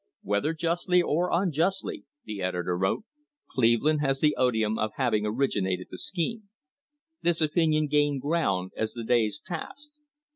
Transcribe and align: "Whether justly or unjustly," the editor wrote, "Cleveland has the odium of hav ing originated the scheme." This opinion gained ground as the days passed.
"Whether 0.23 0.55
justly 0.55 0.99
or 0.99 1.29
unjustly," 1.31 2.05
the 2.25 2.41
editor 2.41 2.75
wrote, 2.75 3.03
"Cleveland 3.51 4.01
has 4.01 4.19
the 4.19 4.35
odium 4.35 4.79
of 4.79 4.89
hav 4.95 5.13
ing 5.13 5.27
originated 5.27 5.89
the 5.91 5.99
scheme." 5.99 6.49
This 7.21 7.39
opinion 7.39 7.85
gained 7.85 8.21
ground 8.23 8.71
as 8.75 8.93
the 8.93 9.03
days 9.03 9.39
passed. 9.45 9.99